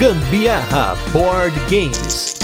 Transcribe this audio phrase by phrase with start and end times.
[0.00, 2.34] Gambiarra Board Games.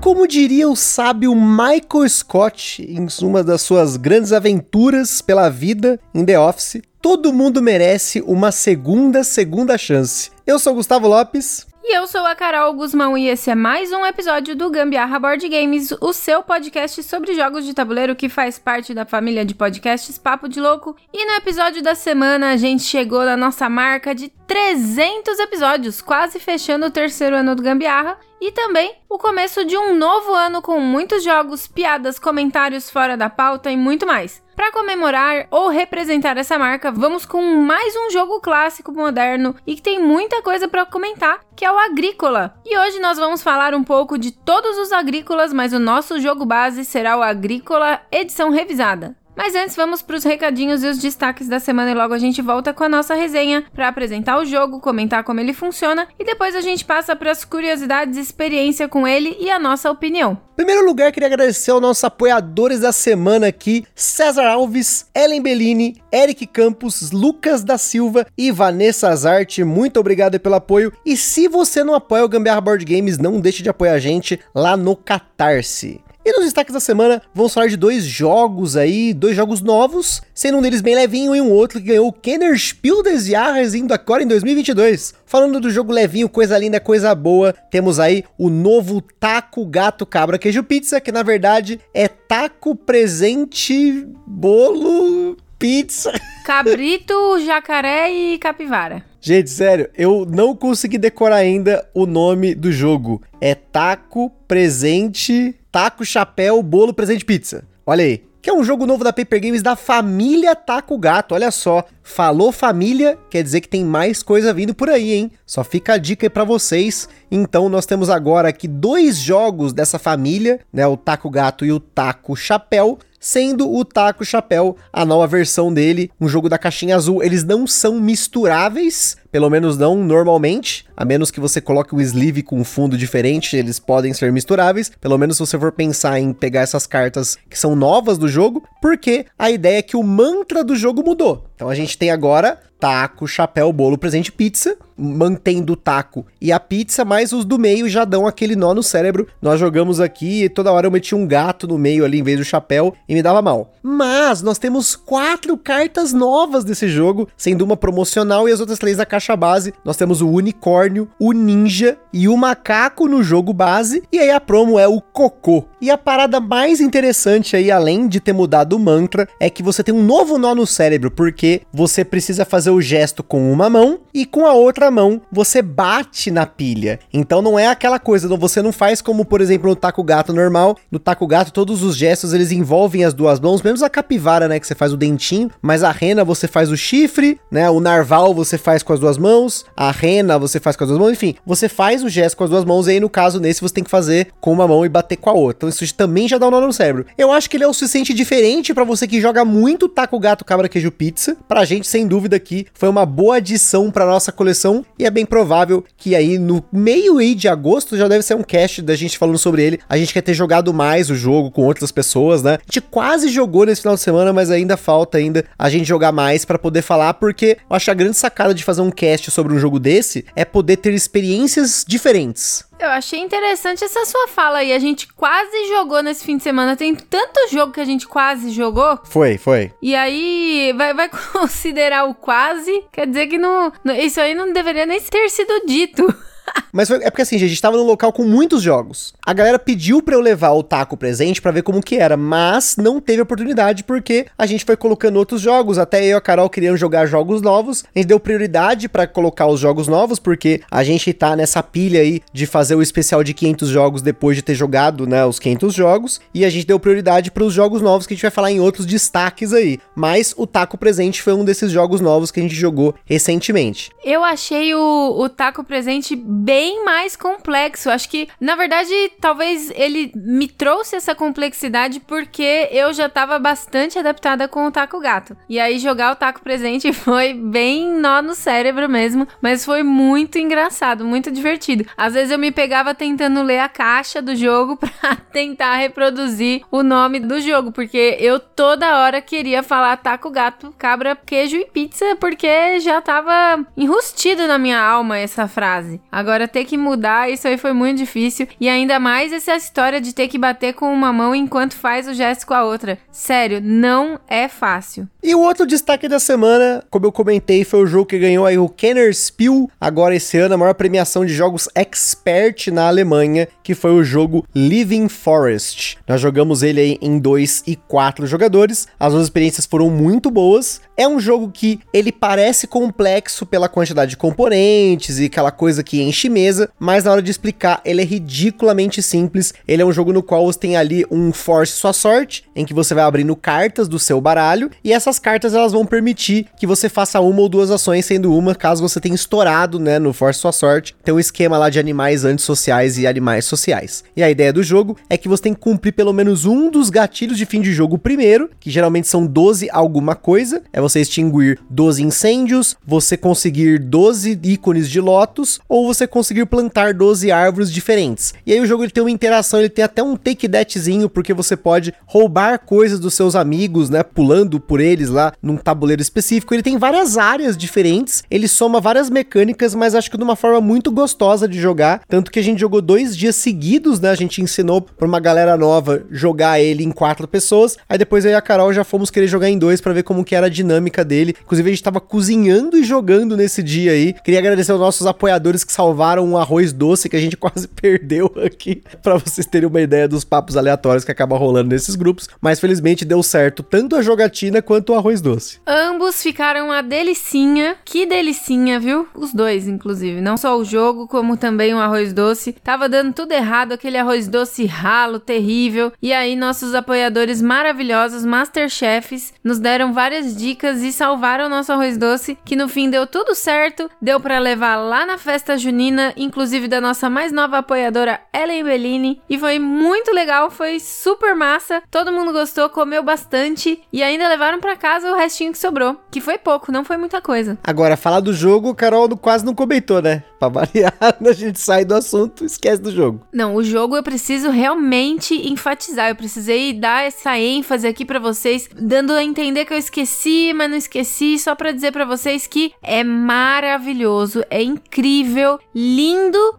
[0.00, 6.24] Como diria o sábio Michael Scott em uma das suas grandes aventuras pela vida em
[6.24, 10.32] The Office, todo mundo merece uma segunda, segunda chance.
[10.44, 11.69] Eu sou Gustavo Lopes.
[11.82, 15.48] E eu sou a Carol Guzmão e esse é mais um episódio do Gambiarra Board
[15.48, 20.18] Games, o seu podcast sobre jogos de tabuleiro que faz parte da família de podcasts
[20.18, 20.94] Papo de Louco.
[21.12, 26.38] E no episódio da semana a gente chegou na nossa marca de 300 episódios, quase
[26.38, 28.18] fechando o terceiro ano do Gambiarra.
[28.40, 33.28] E também o começo de um novo ano com muitos jogos, piadas, comentários fora da
[33.28, 34.42] pauta e muito mais.
[34.56, 39.82] Para comemorar ou representar essa marca, vamos com mais um jogo clássico moderno e que
[39.82, 42.54] tem muita coisa para comentar, que é o Agrícola.
[42.64, 46.46] E hoje nós vamos falar um pouco de todos os agrícolas, mas o nosso jogo
[46.46, 49.19] base será o Agrícola edição revisada.
[49.42, 52.42] Mas antes vamos para os recadinhos e os destaques da semana e logo a gente
[52.42, 56.54] volta com a nossa resenha para apresentar o jogo, comentar como ele funciona e depois
[56.54, 60.38] a gente passa para as curiosidades experiência com ele e a nossa opinião.
[60.52, 66.02] Em primeiro lugar, queria agradecer aos nossos apoiadores da semana aqui, César Alves, Ellen Bellini,
[66.12, 69.64] Eric Campos, Lucas da Silva e Vanessa Azarte.
[69.64, 70.92] Muito obrigado pelo apoio.
[71.02, 74.38] E se você não apoia o Gambiarra Board Games, não deixe de apoiar a gente
[74.54, 76.04] lá no Catarse.
[76.22, 80.58] E nos destaques da semana, vamos falar de dois jogos aí, dois jogos novos, sendo
[80.58, 83.94] um deles bem levinho e um outro que ganhou o Kenner Spiel des Jahres indo
[83.94, 85.14] agora em 2022.
[85.24, 90.38] Falando do jogo levinho, coisa linda, coisa boa, temos aí o novo Taco Gato Cabra
[90.38, 96.12] Queijo Pizza, que na verdade é taco presente bolo pizza.
[96.44, 99.09] Cabrito, jacaré e capivara.
[99.20, 103.20] Gente, sério, eu não consegui decorar ainda o nome do jogo.
[103.38, 107.64] É taco presente Taco Chapéu Bolo Presente Pizza.
[107.84, 108.24] Olha aí.
[108.42, 111.34] Que é um jogo novo da Paper Games da família Taco Gato.
[111.34, 111.84] Olha só.
[112.02, 115.30] Falou família, quer dizer que tem mais coisa vindo por aí, hein?
[115.44, 117.06] Só fica a dica aí pra vocês.
[117.30, 120.86] Então nós temos agora aqui dois jogos dessa família, né?
[120.86, 126.10] O Taco Gato e o Taco Chapéu sendo o Taco Chapéu a nova versão dele,
[126.18, 127.22] um jogo da caixinha azul.
[127.22, 132.42] Eles não são misturáveis, pelo menos não normalmente, a menos que você coloque o sleeve
[132.42, 134.90] com um fundo diferente, eles podem ser misturáveis.
[135.00, 138.62] Pelo menos se você for pensar em pegar essas cartas que são novas do jogo,
[138.80, 141.46] porque a ideia é que o mantra do jogo mudou.
[141.54, 146.58] Então a gente tem agora taco, chapéu, bolo, presente, pizza, mantendo o taco e a
[146.58, 149.26] pizza, mas os do meio já dão aquele nó no cérebro.
[149.40, 152.38] Nós jogamos aqui e toda hora eu meti um gato no meio ali em vez
[152.38, 153.74] do chapéu e me dava mal.
[153.82, 158.96] Mas nós temos quatro cartas novas desse jogo, sendo uma promocional e as outras três
[158.96, 159.74] da caixa base.
[159.84, 164.40] Nós temos o unicórnio, o ninja e o macaco no jogo base, e aí a
[164.40, 165.64] promo é o cocô.
[165.82, 169.82] E a parada mais interessante aí, além de ter mudado o mantra, é que você
[169.82, 174.00] tem um novo nó no cérebro, porque você precisa fazer o gesto com uma mão
[174.12, 177.00] e com a outra mão você bate na pilha.
[177.10, 180.76] Então não é aquela coisa, você não faz como, por exemplo, no taco gato normal.
[180.90, 184.60] No taco gato, todos os gestos eles envolvem as duas mãos, menos a capivara, né,
[184.60, 187.70] que você faz o dentinho, mas a rena você faz o chifre, né?
[187.70, 191.00] O narval você faz com as duas mãos, a rena você faz com as duas
[191.00, 193.62] mãos, enfim, você faz o gesto com as duas mãos e aí no caso nesse
[193.62, 195.69] você tem que fazer com uma mão e bater com a outra.
[195.70, 197.06] Isso também já dá um nó no cérebro.
[197.16, 200.44] Eu acho que ele é o suficiente diferente para você que joga muito taco gato
[200.44, 201.36] cabra queijo pizza.
[201.48, 205.24] Pra gente, sem dúvida aqui, foi uma boa adição para nossa coleção e é bem
[205.24, 209.18] provável que aí no meio aí de agosto já deve ser um cast da gente
[209.18, 209.80] falando sobre ele.
[209.88, 212.54] A gente quer ter jogado mais o jogo com outras pessoas, né?
[212.54, 216.12] A gente quase jogou nesse final de semana, mas ainda falta ainda a gente jogar
[216.12, 219.54] mais para poder falar, porque eu acho a grande sacada de fazer um cast sobre
[219.54, 222.69] um jogo desse é poder ter experiências diferentes.
[222.80, 224.72] Eu achei interessante essa sua fala aí.
[224.72, 226.74] A gente quase jogou nesse fim de semana.
[226.74, 228.98] Tem tanto jogo que a gente quase jogou.
[229.04, 229.70] Foi, foi.
[229.82, 232.82] E aí, vai, vai considerar o quase?
[232.90, 236.06] Quer dizer que não, isso aí não deveria nem ter sido dito.
[236.72, 239.12] Mas foi, é porque assim, a gente tava num local com muitos jogos.
[239.24, 242.76] A galera pediu pra eu levar o taco presente para ver como que era, mas
[242.76, 245.78] não teve oportunidade porque a gente foi colocando outros jogos.
[245.78, 247.84] Até eu e a Carol queriam jogar jogos novos.
[247.94, 252.00] A gente deu prioridade para colocar os jogos novos porque a gente tá nessa pilha
[252.00, 255.74] aí de fazer o especial de 500 jogos depois de ter jogado, né, os 500
[255.74, 256.20] jogos.
[256.32, 258.60] E a gente deu prioridade para os jogos novos que a gente vai falar em
[258.60, 259.78] outros destaques aí.
[259.94, 263.90] Mas o taco presente foi um desses jogos novos que a gente jogou recentemente.
[264.04, 267.90] Eu achei o, o taco presente bem mais complexo.
[267.90, 273.98] Acho que, na verdade, talvez ele me trouxe essa complexidade porque eu já tava bastante
[273.98, 275.36] adaptada com o taco gato.
[275.48, 280.38] E aí jogar o taco presente foi bem nó no cérebro mesmo, mas foi muito
[280.38, 281.84] engraçado, muito divertido.
[281.96, 286.82] Às vezes eu me pegava tentando ler a caixa do jogo para tentar reproduzir o
[286.82, 292.16] nome do jogo, porque eu toda hora queria falar taco gato, cabra, queijo e pizza,
[292.18, 296.00] porque já tava enrustido na minha alma essa frase.
[296.10, 298.46] Agora ter que mudar, isso aí foi muito difícil.
[298.60, 302.14] E ainda mais essa história de ter que bater com uma mão enquanto faz o
[302.14, 302.98] gesto com a outra.
[303.10, 305.08] Sério, não é fácil.
[305.22, 308.58] E o outro destaque da semana, como eu comentei, foi o jogo que ganhou aí
[308.58, 313.74] o Kenner Spiel, agora esse ano, a maior premiação de jogos expert na Alemanha, que
[313.74, 315.98] foi o jogo Living Forest.
[316.08, 320.80] Nós jogamos ele aí em 2 e 4 jogadores, as duas experiências foram muito boas.
[320.96, 326.02] É um jogo que ele parece complexo pela quantidade de componentes e aquela coisa que
[326.02, 329.52] enche mesa, mas na hora de explicar, ele é ridiculamente simples.
[329.68, 332.72] Ele é um jogo no qual você tem ali um force sua sorte, em que
[332.72, 336.88] você vai abrindo cartas do seu baralho, e essas cartas elas vão permitir que você
[336.88, 340.52] faça uma ou duas ações, sendo uma caso você tenha estourado, né, no force sua
[340.52, 340.96] sorte.
[341.04, 344.02] Tem um esquema lá de animais antissociais e animais sociais.
[344.16, 346.88] E a ideia do jogo é que você tem que cumprir pelo menos um dos
[346.88, 351.58] gatilhos de fim de jogo primeiro, que geralmente são 12 alguma coisa, é você extinguir
[351.68, 358.34] 12 incêndios, você conseguir 12 ícones de lotus, ou você conseguir plantar 12 árvores diferentes.
[358.46, 361.32] E aí o jogo ele tem uma interação, ele tem até um take thatzinho, porque
[361.34, 366.54] você pode roubar coisas dos seus amigos, né, pulando por eles lá num tabuleiro específico.
[366.54, 370.60] Ele tem várias áreas diferentes, ele soma várias mecânicas, mas acho que de uma forma
[370.60, 374.42] muito gostosa de jogar, tanto que a gente jogou dois dias seguidos, né, a gente
[374.42, 378.40] ensinou pra uma galera nova jogar ele em quatro pessoas, aí depois eu e a
[378.40, 381.34] Carol já fomos querer jogar em dois para ver como que era a dinâmica dele.
[381.42, 384.14] Inclusive a gente tava cozinhando e jogando nesse dia aí.
[384.24, 388.32] Queria agradecer aos nossos apoiadores que salvaram um arroz doce que a gente quase perdeu
[388.44, 392.60] aqui, para vocês terem uma ideia dos papos aleatórios que acabam rolando nesses grupos, mas
[392.60, 395.60] felizmente deu certo tanto a jogatina quanto o arroz doce.
[395.66, 397.76] Ambos ficaram uma delicinha.
[397.84, 399.08] Que delicinha, viu?
[399.14, 400.20] Os dois, inclusive.
[400.20, 402.52] Não só o jogo, como também o arroz doce.
[402.64, 405.92] Tava dando tudo errado, aquele arroz doce ralo, terrível.
[406.02, 411.96] E aí, nossos apoiadores maravilhosos, Masterchefs, nos deram várias dicas e salvaram o nosso arroz
[411.96, 413.90] doce, que no fim deu tudo certo.
[414.00, 419.20] Deu para levar lá na festa junina, inclusive da nossa mais nova apoiadora, Ellen Bellini.
[419.28, 421.82] E foi muito legal, foi super massa.
[421.90, 423.82] Todo mundo gostou, comeu bastante.
[423.92, 425.96] E ainda levaram para casa o restinho que sobrou.
[426.10, 427.58] Que foi pouco, não foi muita coisa.
[427.64, 430.22] Agora, falar do jogo, Carol quase não comentou, né?
[430.38, 433.20] Pra variar, a gente sai do assunto esquece do jogo.
[433.32, 436.08] Não, o jogo eu preciso realmente enfatizar.
[436.08, 440.70] Eu precisei dar essa ênfase aqui para vocês, dando a entender que eu esqueci, mas
[440.70, 445.99] não esqueci, só para dizer para vocês que é maravilhoso, é incrível, lindo,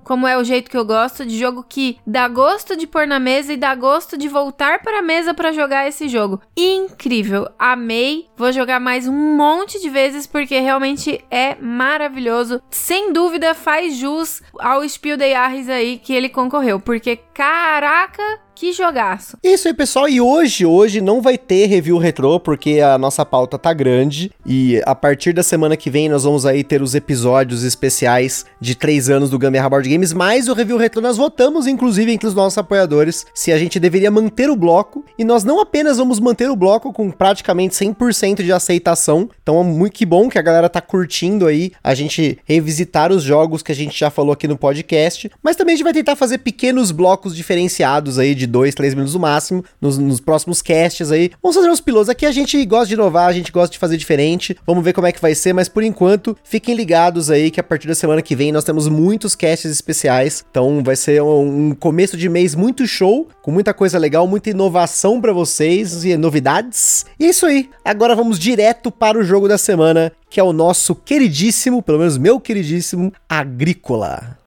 [0.03, 3.19] como é o jeito que eu gosto de jogo que dá gosto de pôr na
[3.19, 6.41] mesa e dá gosto de voltar para a mesa para jogar esse jogo.
[6.55, 8.27] Incrível, amei.
[8.37, 12.61] Vou jogar mais um monte de vezes porque realmente é maravilhoso.
[12.69, 18.21] Sem dúvida faz jus ao Spiel des Jahres aí que ele concorreu, porque caraca,
[18.61, 19.35] que jogaço.
[19.43, 20.07] Isso aí, pessoal.
[20.07, 24.31] E hoje, hoje não vai ter review retrô, porque a nossa pauta tá grande.
[24.45, 28.75] E a partir da semana que vem, nós vamos aí ter os episódios especiais de
[28.75, 30.13] três anos do Gambiarra Board Games.
[30.13, 34.11] Mas o review retrô nós votamos, inclusive, entre os nossos apoiadores, se a gente deveria
[34.11, 35.03] manter o bloco.
[35.17, 39.27] E nós não apenas vamos manter o bloco com praticamente 100% de aceitação.
[39.41, 43.23] Então é muito que bom que a galera tá curtindo aí a gente revisitar os
[43.23, 45.31] jogos que a gente já falou aqui no podcast.
[45.41, 49.13] Mas também a gente vai tentar fazer pequenos blocos diferenciados aí de dois, três minutos
[49.13, 51.31] no máximo, nos, nos, próximos casts aí.
[51.41, 52.09] Vamos fazer uns pilotos.
[52.09, 54.55] Aqui a gente gosta de inovar, a gente gosta de fazer diferente.
[54.67, 57.63] Vamos ver como é que vai ser, mas por enquanto, fiquem ligados aí que a
[57.63, 60.45] partir da semana que vem nós temos muitos casts especiais.
[60.51, 64.49] Então vai ser um, um começo de mês muito show, com muita coisa legal, muita
[64.49, 67.05] inovação para vocês e novidades.
[67.19, 67.69] E é isso aí.
[67.83, 72.17] Agora vamos direto para o jogo da semana, que é o nosso queridíssimo, pelo menos
[72.17, 74.40] meu queridíssimo, Agrícola.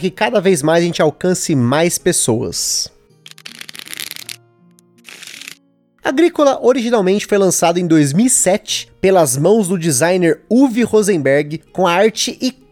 [0.00, 2.90] que cada vez mais a gente alcance mais pessoas.
[6.02, 12.30] Agrícola originalmente foi lançado em 2007 pelas mãos do designer Uwe Rosenberg com a arte
[12.40, 12.67] icônica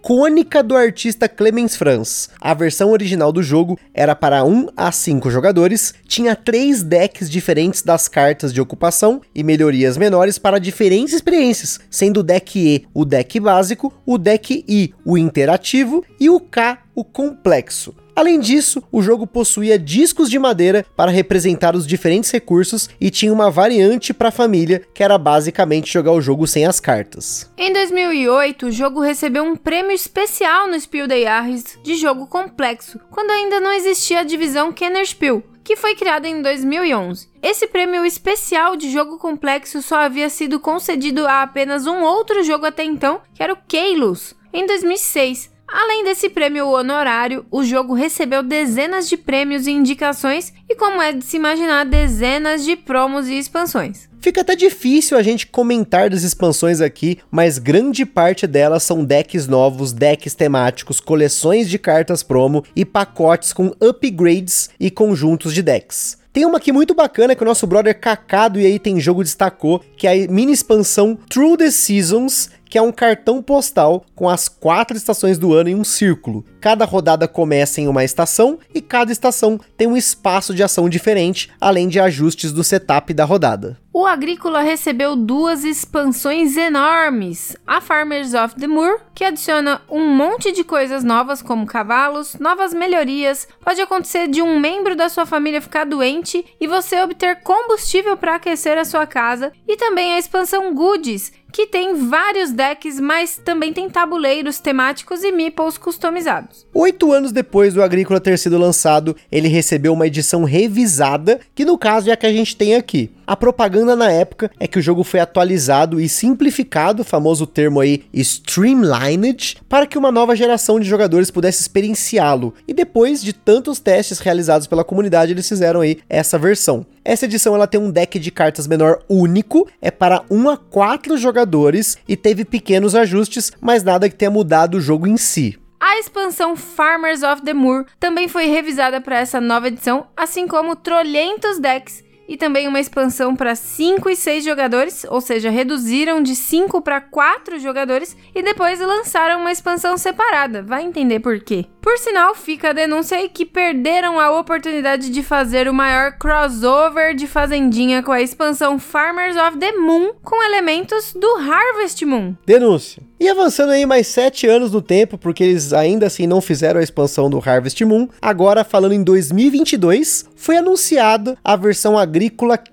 [0.63, 2.31] do artista Clemens Franz.
[2.41, 7.83] A versão original do jogo era para 1 a 5 jogadores, tinha três decks diferentes
[7.83, 13.05] das cartas de ocupação e melhorias menores para diferentes experiências, sendo o deck E o
[13.05, 17.93] deck básico, o deck I o interativo e o K o complexo.
[18.17, 23.31] Além disso, o jogo possuía discos de madeira para representar os diferentes recursos e tinha
[23.31, 27.53] uma variante para a família, que era basicamente jogar o jogo sem as cartas.
[27.59, 32.99] Em 2008, o jogo recebeu um prêmio especial no Spiel des Jahres de jogo complexo,
[33.11, 37.29] quando ainda não existia a divisão Kenner Spiel, que foi criada em 2011.
[37.43, 42.65] Esse prêmio especial de jogo complexo só havia sido concedido a apenas um outro jogo
[42.65, 45.55] até então, que era o Keylus, em 2006.
[45.69, 51.13] Além desse prêmio honorário, o jogo recebeu dezenas de prêmios e indicações e, como é
[51.13, 54.09] de se imaginar, dezenas de promos e expansões.
[54.21, 59.47] Fica até difícil a gente comentar das expansões aqui, mas grande parte delas são decks
[59.47, 66.19] novos, decks temáticos, coleções de cartas promo e pacotes com upgrades e conjuntos de decks.
[66.37, 69.83] Tem uma aqui muito bacana que o nosso brother Cacado e aí tem jogo destacou,
[69.97, 74.49] que é a mini expansão Through the Seasons, que é um cartão postal com as
[74.49, 76.45] quatro estações do ano em um círculo.
[76.67, 81.49] Cada rodada começa em uma estação e cada estação tem um espaço de ação diferente,
[81.61, 83.79] além de ajustes do setup da rodada.
[83.93, 87.57] O Agrícola recebeu duas expansões enormes.
[87.65, 92.75] A Farmers of the Moor, que adiciona um monte de coisas novas, como cavalos, novas
[92.75, 93.49] melhorias.
[93.65, 98.35] Pode acontecer de um membro da sua família ficar doente e você obter combustível para
[98.35, 99.53] aquecer a sua casa.
[99.67, 105.33] E também a expansão Goodies, que tem vários decks, mas também tem tabuleiros temáticos e
[105.33, 106.56] meeples customizados.
[106.75, 111.79] Oito anos depois do Agrícola ter sido lançado, ele recebeu uma edição revisada, que no
[111.79, 113.11] caso é a que a gente tem aqui.
[113.27, 118.05] A propaganda na época é que o jogo foi atualizado e simplificado, famoso termo aí
[118.13, 122.55] streamlined, para que uma nova geração de jogadores pudesse experienciá-lo.
[122.69, 126.87] E depois de tantos testes realizados pela comunidade, eles fizeram aí essa versão.
[127.05, 131.17] Essa edição ela tem um deck de cartas menor único, é para 1 a 4
[131.17, 135.59] jogadores e teve pequenos ajustes, mas nada que tenha mudado o jogo em si.
[135.97, 140.77] A expansão Farmers of the Moor também foi revisada para essa nova edição, assim como
[140.77, 146.35] trolhentos decks e também uma expansão para 5 e 6 jogadores, ou seja, reduziram de
[146.35, 150.63] 5 para 4 jogadores e depois lançaram uma expansão separada.
[150.63, 151.67] Vai entender por quê.
[151.81, 157.15] Por sinal, fica a denúncia aí que perderam a oportunidade de fazer o maior crossover
[157.15, 162.35] de Fazendinha com a expansão Farmers of the Moon com elementos do Harvest Moon.
[162.45, 163.03] Denúncia.
[163.21, 166.83] E avançando aí mais 7 anos no tempo, porque eles ainda assim não fizeram a
[166.83, 172.16] expansão do Harvest Moon, agora falando em 2022, foi anunciada a versão agrícola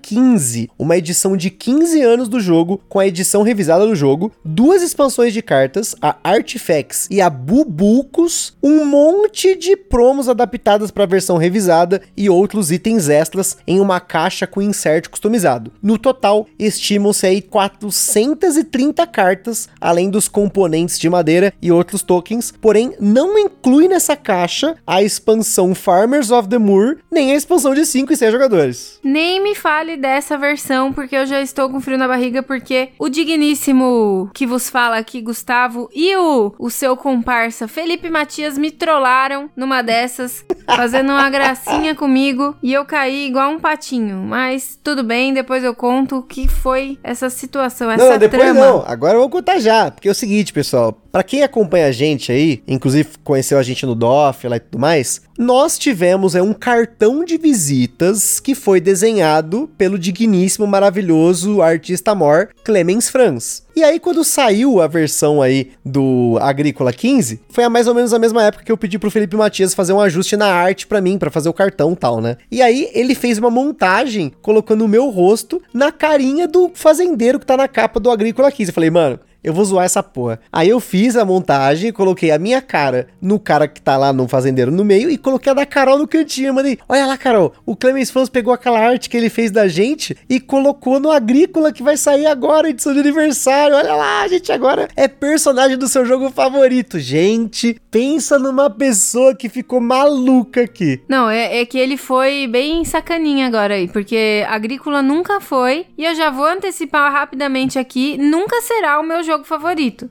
[0.04, 4.82] 15, uma edição de 15 anos do jogo, com a edição revisada do jogo, duas
[4.82, 11.06] expansões de cartas, a Artifacts e a Bubucos, um monte de promos adaptadas para a
[11.06, 15.72] versão revisada e outros itens extras em uma caixa com insert customizado.
[15.82, 22.94] No total, estimam-se aí 430 cartas, além dos componentes de madeira e outros tokens, porém
[23.00, 28.12] não inclui nessa caixa a expansão Farmers of the Moor, nem a expansão de 5
[28.12, 28.98] e 6 jogadores.
[29.02, 33.08] Nem me fale dessa versão, porque eu já estou com frio na barriga, porque o
[33.08, 39.50] digníssimo que vos fala aqui, Gustavo, e o, o seu comparsa Felipe Matias me trollaram
[39.56, 40.44] numa dessas,
[40.76, 44.18] fazendo uma gracinha comigo, e eu caí igual um patinho.
[44.18, 48.60] Mas tudo bem, depois eu conto o que foi essa situação, essa não, depois trama.
[48.60, 48.84] não.
[48.86, 52.32] Agora eu vou contar já, porque é o seguinte, pessoal, para quem acompanha a gente
[52.32, 56.52] aí, inclusive conheceu a gente no DOF lá e tudo mais, nós tivemos é, um
[56.52, 63.62] cartão de visitas que foi desenhado pelo digníssimo, maravilhoso artista mor Clemens Franz.
[63.76, 68.12] E aí, quando saiu a versão aí do Agrícola 15, foi a mais ou menos
[68.12, 71.00] a mesma época que eu pedi pro Felipe Matias fazer um ajuste na arte para
[71.00, 72.36] mim, para fazer o cartão tal, né?
[72.50, 77.46] E aí, ele fez uma montagem colocando o meu rosto na carinha do fazendeiro que
[77.46, 78.70] tá na capa do Agrícola 15.
[78.70, 80.40] Eu falei, mano, eu vou zoar essa porra.
[80.50, 84.26] Aí eu fiz a montagem, coloquei a minha cara no cara que tá lá no
[84.26, 86.48] fazendeiro no meio e coloquei a da Carol no cantinho.
[86.48, 89.68] Eu mandei, olha lá, Carol, o Clemens Fans pegou aquela arte que ele fez da
[89.68, 93.76] gente e colocou no Agrícola que vai sair agora, edição de aniversário.
[93.76, 96.98] Olha lá, a gente agora é personagem do seu jogo favorito.
[96.98, 101.02] Gente, pensa numa pessoa que ficou maluca aqui.
[101.06, 106.04] Não, é, é que ele foi bem sacaninha agora aí, porque Agrícola nunca foi, e
[106.04, 110.08] eu já vou antecipar rapidamente aqui, nunca será o meu jogo favorito,